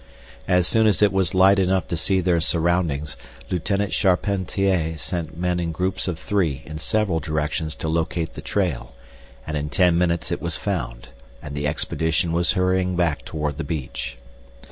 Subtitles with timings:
[0.47, 3.15] As soon as it was light enough to see their surroundings
[3.51, 8.95] Lieutenant Charpentier sent men in groups of three in several directions to locate the trail,
[9.45, 11.09] and in ten minutes it was found
[11.39, 14.17] and the expedition was hurrying back toward the beach.